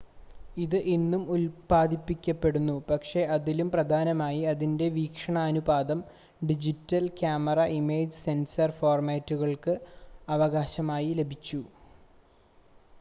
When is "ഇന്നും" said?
0.93-1.23